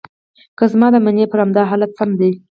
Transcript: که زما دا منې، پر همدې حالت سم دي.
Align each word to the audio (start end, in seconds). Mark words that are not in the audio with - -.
که 0.57 0.63
زما 0.71 0.87
دا 0.93 0.99
منې، 1.05 1.25
پر 1.31 1.39
همدې 1.43 1.63
حالت 1.69 1.91
سم 1.97 2.09
دي. 2.19 2.31